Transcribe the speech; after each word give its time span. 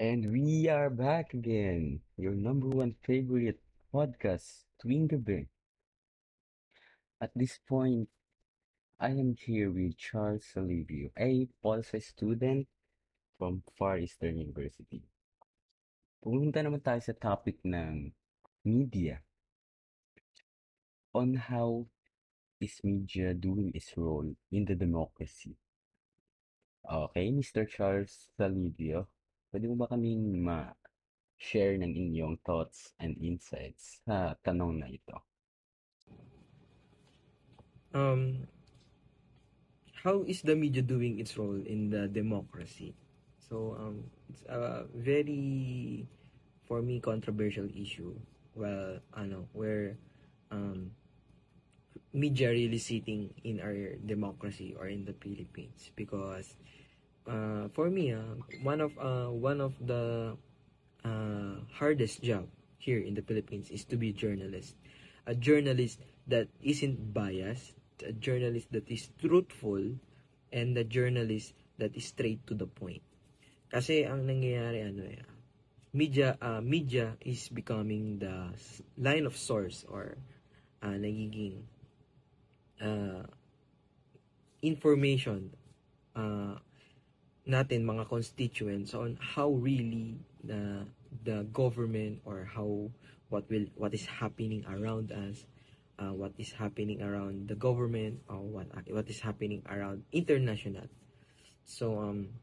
And 0.00 0.32
we 0.32 0.64
are 0.72 0.88
back 0.88 1.36
again, 1.36 2.00
your 2.16 2.32
number 2.32 2.72
one 2.72 2.96
favorite 3.04 3.60
podcast, 3.92 4.64
Tuwing 4.80 5.12
Gabi. 5.12 5.44
At 7.20 7.36
this 7.36 7.60
point, 7.68 8.08
I 8.96 9.12
am 9.12 9.36
here 9.36 9.68
with 9.68 10.00
Charles 10.00 10.48
Salivio, 10.56 11.12
a 11.20 11.44
policy 11.60 12.00
student 12.00 12.64
from 13.36 13.60
Far 13.76 14.00
Eastern 14.00 14.40
University. 14.40 15.04
Pumunta 16.24 16.64
naman 16.64 16.80
tayo 16.80 17.04
sa 17.04 17.12
topic 17.12 17.60
ng 17.68 18.08
media 18.64 19.20
on 21.12 21.36
how 21.36 21.84
is 22.56 22.80
media 22.80 23.36
doing 23.36 23.68
its 23.76 23.92
role 24.00 24.32
in 24.48 24.64
the 24.64 24.72
democracy. 24.72 25.60
Okay, 26.88 27.28
Mr. 27.36 27.68
Charles 27.68 28.32
Salivio, 28.40 29.12
pwede 29.50 29.66
mo 29.66 29.76
ba 29.76 29.90
kaming 29.90 30.42
ma-share 30.42 31.74
ng 31.78 31.90
inyong 31.90 32.38
thoughts 32.46 32.94
and 33.02 33.18
insights 33.18 34.02
sa 34.06 34.38
tanong 34.46 34.78
na 34.78 34.88
ito? 34.90 35.18
Um, 37.90 38.46
how 40.06 40.22
is 40.22 40.42
the 40.46 40.54
media 40.54 40.82
doing 40.82 41.18
its 41.18 41.34
role 41.34 41.58
in 41.66 41.90
the 41.90 42.06
democracy? 42.06 42.94
So 43.50 43.74
um, 43.78 44.06
it's 44.30 44.46
a 44.46 44.86
very, 44.94 46.06
for 46.62 46.80
me, 46.80 47.02
controversial 47.02 47.66
issue. 47.74 48.14
Well, 48.54 49.02
ano, 49.18 49.50
where 49.52 49.98
um, 50.54 50.94
media 52.12 52.50
really 52.50 52.78
sitting 52.78 53.34
in 53.44 53.60
our 53.60 53.98
democracy 54.06 54.74
or 54.78 54.86
in 54.86 55.04
the 55.04 55.14
Philippines 55.18 55.90
because 55.94 56.56
uh, 57.26 57.68
for 57.72 57.90
me, 57.90 58.12
uh, 58.12 58.38
one 58.62 58.80
of 58.80 58.92
uh, 58.98 59.28
one 59.28 59.60
of 59.60 59.74
the 59.80 60.36
uh, 61.04 61.54
hardest 61.72 62.22
job 62.22 62.48
here 62.78 63.00
in 63.00 63.14
the 63.14 63.22
Philippines 63.22 63.70
is 63.70 63.84
to 63.92 63.96
be 63.96 64.10
a 64.10 64.16
journalist. 64.16 64.76
A 65.26 65.34
journalist 65.34 66.00
that 66.26 66.48
isn't 66.62 67.12
biased, 67.12 67.76
a 68.04 68.12
journalist 68.12 68.72
that 68.72 68.88
is 68.88 69.10
truthful, 69.20 70.00
and 70.52 70.76
a 70.78 70.84
journalist 70.84 71.52
that 71.78 71.94
is 71.96 72.06
straight 72.06 72.40
to 72.46 72.54
the 72.54 72.66
point. 72.66 73.02
Kasi 73.70 74.02
ang 74.02 74.26
nangyayari 74.26 74.82
ano 74.82 75.06
eh, 75.06 75.22
media 75.94 76.34
uh, 76.42 76.58
media 76.62 77.14
is 77.22 77.46
becoming 77.50 78.18
the 78.18 78.50
line 78.98 79.26
of 79.26 79.36
source 79.36 79.86
or 79.86 80.18
uh, 80.82 80.96
nagiging 80.98 81.62
uh, 82.82 83.22
information 84.62 85.50
uh, 86.16 86.58
natin 87.48 87.88
mga 87.88 88.08
constituents 88.08 88.92
on 88.92 89.16
how 89.20 89.48
really 89.48 90.20
the 90.44 90.84
the 91.24 91.44
government 91.50 92.20
or 92.24 92.44
how 92.44 92.88
what 93.32 93.48
will 93.48 93.66
what 93.76 93.94
is 93.94 94.04
happening 94.06 94.64
around 94.68 95.12
us 95.12 95.46
uh, 96.00 96.12
what 96.16 96.32
is 96.40 96.52
happening 96.56 97.04
around 97.04 97.48
the 97.48 97.54
government 97.54 98.20
or 98.28 98.40
what 98.40 98.66
what 98.88 99.06
is 99.08 99.20
happening 99.20 99.60
around 99.68 100.02
international. 100.12 100.88
So 101.64 102.00
um 102.00 102.40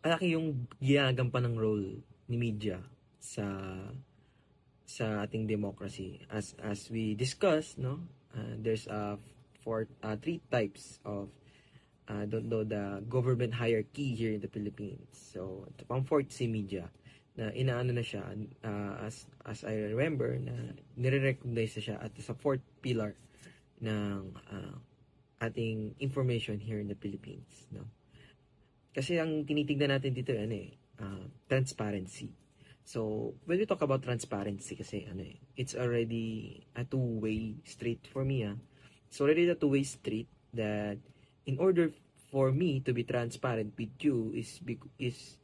malaki 0.00 0.32
yung 0.32 0.66
ginagampan 0.80 1.52
ng 1.52 1.56
role 1.60 1.86
ni 2.26 2.36
media 2.40 2.80
sa 3.20 3.44
sa 4.88 5.26
ating 5.28 5.44
democracy. 5.44 6.24
As 6.32 6.56
as 6.64 6.88
we 6.88 7.12
discussed 7.12 7.76
no 7.76 8.00
uh, 8.32 8.56
there's 8.56 8.88
a 8.88 9.20
four 9.60 9.86
uh, 10.00 10.16
three 10.16 10.40
types 10.48 10.98
of 11.04 11.28
uh, 12.08 12.24
don't 12.26 12.48
know 12.48 12.62
the 12.64 13.02
government 13.10 13.54
hierarchy 13.54 14.14
here 14.14 14.32
in 14.32 14.40
the 14.40 14.50
Philippines. 14.50 15.10
So 15.12 15.68
pang 15.86 16.06
fourth 16.06 16.30
si 16.32 16.46
media 16.46 16.90
na 17.36 17.52
inaano 17.52 17.92
na 17.92 18.00
siya 18.00 18.24
uh, 18.64 18.94
as 19.04 19.28
as 19.44 19.60
I 19.62 19.92
remember 19.92 20.40
na 20.40 20.72
nire-recognize 20.96 21.76
na 21.76 21.82
siya 21.82 21.96
at 22.00 22.16
sa 22.16 22.32
fourth 22.32 22.64
pillar 22.80 23.12
ng 23.84 24.32
uh, 24.32 24.76
ating 25.44 26.00
information 26.00 26.56
here 26.56 26.80
in 26.80 26.88
the 26.88 26.96
Philippines 26.96 27.68
no? 27.68 27.84
Kasi 28.96 29.20
ang 29.20 29.44
tinitignan 29.44 29.92
natin 29.92 30.16
dito 30.16 30.32
ano 30.32 30.56
eh 30.56 30.72
uh, 31.00 31.28
transparency. 31.48 32.32
So, 32.86 33.34
when 33.50 33.58
we 33.58 33.66
talk 33.66 33.82
about 33.82 34.06
transparency 34.06 34.78
kasi 34.78 35.10
ano 35.10 35.26
eh, 35.26 35.42
it's 35.58 35.74
already 35.74 36.62
a 36.78 36.86
two-way 36.86 37.58
street 37.66 38.06
for 38.06 38.22
me 38.22 38.46
ah. 38.46 38.54
It's 39.10 39.18
already 39.18 39.50
a 39.50 39.58
two-way 39.58 39.82
street 39.82 40.30
that 40.54 41.02
in 41.46 41.58
order 41.58 41.90
for 42.30 42.50
me 42.50 42.80
to 42.82 42.92
be 42.92 43.06
transparent 43.06 43.72
with 43.78 43.94
you 44.02 44.34
is 44.34 44.60
is 44.98 45.38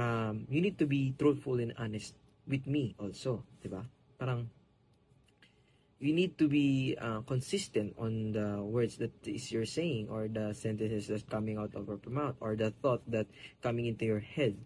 um 0.00 0.48
you 0.48 0.60
need 0.60 0.80
to 0.80 0.88
be 0.88 1.12
truthful 1.16 1.60
and 1.60 1.76
honest 1.76 2.16
with 2.48 2.66
me 2.66 2.96
also, 2.98 3.44
'di 3.60 3.68
ba? 3.68 3.84
Parang 4.16 4.48
you 6.00 6.16
need 6.16 6.40
to 6.40 6.48
be 6.48 6.96
uh, 6.96 7.20
consistent 7.28 7.92
on 8.00 8.32
the 8.32 8.56
words 8.64 8.96
that 8.96 9.12
is 9.28 9.52
you're 9.52 9.68
saying 9.68 10.08
or 10.08 10.32
the 10.32 10.56
sentences 10.56 11.06
that's 11.12 11.28
coming 11.28 11.60
out 11.60 11.76
of 11.76 11.84
your 11.86 12.00
mouth 12.08 12.34
or 12.40 12.56
the 12.56 12.72
thought 12.80 13.04
that 13.04 13.28
coming 13.60 13.84
into 13.84 14.08
your 14.08 14.24
head. 14.24 14.56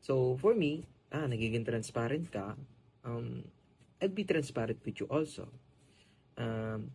So, 0.00 0.38
for 0.38 0.54
me, 0.54 0.86
ah, 1.10 1.26
nagiging 1.26 1.66
transparent 1.66 2.30
ka, 2.30 2.54
um, 3.02 3.42
I'd 3.98 4.14
be 4.14 4.22
transparent 4.22 4.78
with 4.86 5.02
you 5.02 5.10
also. 5.10 5.50
Um, 6.38 6.94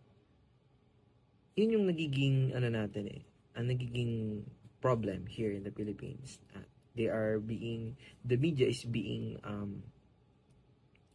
yun 1.54 1.74
yung 1.74 1.86
nagiging, 1.86 2.50
ano 2.54 2.68
natin 2.70 3.10
eh, 3.10 3.22
ang 3.54 3.70
nagiging 3.70 4.42
problem 4.82 5.26
here 5.26 5.54
in 5.54 5.62
the 5.62 5.70
Philippines. 5.70 6.38
Uh, 6.54 6.66
they 6.94 7.06
are 7.06 7.38
being, 7.38 7.96
the 8.26 8.36
media 8.36 8.66
is 8.66 8.82
being 8.84 9.38
um, 9.42 9.82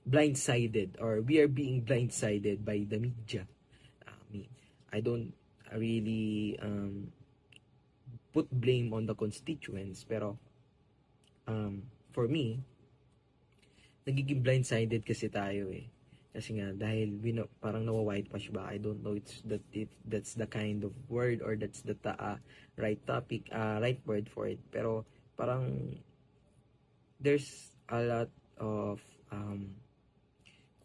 blindsided 0.08 0.96
or 1.00 1.22
we 1.22 1.40
are 1.40 1.48
being 1.48 1.84
blindsided 1.84 2.66
by 2.66 2.82
the 2.88 2.98
media. 2.98 3.46
I 4.08 4.12
mean, 4.32 4.50
I 4.92 5.00
don't 5.00 5.34
really 5.76 6.58
um, 6.62 7.12
put 8.34 8.50
blame 8.50 8.94
on 8.94 9.06
the 9.06 9.14
constituents 9.14 10.06
pero 10.08 10.38
um, 11.46 11.84
for 12.12 12.28
me, 12.28 12.64
nagiging 14.08 14.42
blindsided 14.42 15.06
kasi 15.06 15.30
tayo 15.30 15.70
eh. 15.70 15.86
Kasi 16.30 16.62
nga 16.62 16.70
dahil 16.78 17.18
know, 17.34 17.50
parang 17.58 17.90
nawa-whitewash 17.90 18.54
ba? 18.54 18.70
I 18.70 18.78
don't 18.78 19.02
know 19.02 19.18
it's 19.18 19.42
that 19.50 19.66
if 19.74 19.90
that's 20.06 20.38
the 20.38 20.46
kind 20.46 20.86
of 20.86 20.94
word 21.10 21.42
or 21.42 21.58
that's 21.58 21.82
the 21.82 21.98
ta- 21.98 22.20
uh, 22.22 22.38
right 22.78 23.02
topic, 23.10 23.50
uh, 23.50 23.82
right 23.82 23.98
word 24.06 24.30
for 24.30 24.46
it. 24.46 24.62
Pero 24.70 25.10
parang 25.34 25.98
there's 27.18 27.74
a 27.90 28.00
lot 28.06 28.30
of 28.62 29.02
um, 29.34 29.74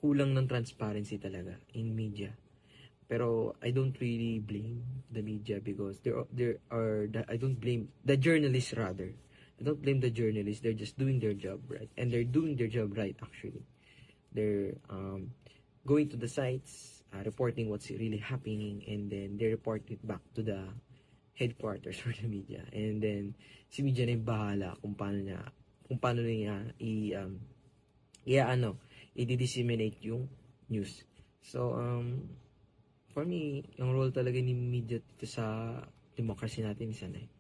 kulang 0.01 0.33
ng 0.33 0.49
transparency 0.49 1.21
talaga 1.21 1.61
in 1.77 1.93
media. 1.93 2.33
Pero 3.05 3.53
I 3.61 3.69
don't 3.69 3.93
really 4.01 4.41
blame 4.41 4.81
the 5.13 5.21
media 5.21 5.61
because 5.61 6.01
there 6.01 6.25
there 6.33 6.57
are 6.73 7.05
the, 7.05 7.21
I 7.29 7.37
don't 7.37 7.61
blame 7.61 7.93
the 8.01 8.17
journalists 8.17 8.73
rather. 8.73 9.13
I 9.61 9.63
don't 9.63 9.79
blame 9.79 10.01
the 10.01 10.11
journalists. 10.11 10.65
They're 10.65 10.77
just 10.77 10.97
doing 10.97 11.21
their 11.21 11.37
job 11.37 11.61
right, 11.69 11.93
and 12.01 12.09
they're 12.09 12.27
doing 12.27 12.57
their 12.57 12.73
job 12.73 12.97
right 12.97 13.15
actually. 13.21 13.63
They're 14.35 14.75
um, 14.91 15.31
going 15.87 16.11
to 16.11 16.17
the 16.17 16.29
sites, 16.29 17.03
uh, 17.15 17.23
reporting 17.25 17.71
what's 17.71 17.91
really 17.91 18.19
happening, 18.19 18.83
and 18.87 19.11
then 19.11 19.39
they 19.39 19.47
report 19.47 19.87
it 19.89 20.03
back 20.07 20.21
to 20.35 20.43
the 20.43 20.69
headquarters 21.39 21.99
for 22.03 22.13
the 22.13 22.27
media. 22.27 22.67
And 22.73 23.01
then 23.01 23.35
si 23.71 23.83
media 23.83 24.07
na 24.07 24.19
yung 24.19 24.27
bahala 24.27 24.69
kung 24.83 24.95
paano 24.95 25.19
niya 25.23 25.41
kung 25.85 26.01
paano 26.01 26.25
niya 26.25 26.75
i 26.81 27.15
um, 27.15 27.39
i 28.27 28.41
ano, 28.41 28.77
i-disseminate 29.15 30.03
yung 30.03 30.27
news. 30.69 31.07
So 31.45 31.79
um 31.79 32.29
for 33.15 33.23
me, 33.23 33.63
yung 33.79 33.95
role 33.95 34.11
talaga 34.11 34.43
ni 34.43 34.51
media 34.51 34.99
dito 34.99 35.31
sa 35.31 35.79
democracy 36.19 36.67
natin 36.67 36.91
is 36.91 37.03
ano 37.07 37.23
eh, 37.23 37.31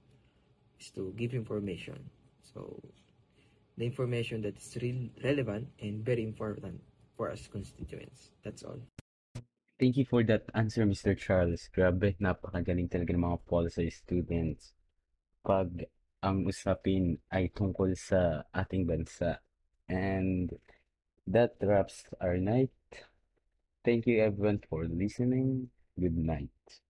is 0.78 0.94
to 0.94 1.10
give 1.18 1.34
information. 1.34 1.98
So, 2.54 2.78
the 3.76 3.84
information 3.84 4.42
that 4.42 4.56
is 4.58 4.76
real, 4.80 5.08
relevant 5.22 5.68
and 5.80 6.04
very 6.04 6.22
important 6.22 6.80
for 7.16 7.30
us 7.30 7.46
constituents. 7.46 8.30
That's 8.44 8.62
all. 8.62 8.78
Thank 9.78 9.96
you 9.96 10.06
for 10.06 10.22
that 10.24 10.46
answer, 10.54 10.86
Mr. 10.86 11.18
Charles. 11.18 11.68
Grabe, 11.74 12.14
napakagaling 12.22 12.86
talaga 12.86 13.10
ng 13.10 13.26
mga 13.26 13.38
policy 13.42 13.90
students. 13.90 14.70
Pag 15.42 15.90
ang 16.22 16.46
usapin 16.46 17.18
ay 17.28 17.50
tungkol 17.50 17.92
sa 17.98 18.46
ating 18.54 18.86
bansa. 18.86 19.42
And 19.90 20.54
that 21.26 21.58
wraps 21.60 22.06
our 22.22 22.38
night. 22.38 22.72
Thank 23.84 24.06
you 24.06 24.22
everyone 24.22 24.64
for 24.64 24.88
listening. 24.88 25.68
Good 25.98 26.16
night. 26.16 26.83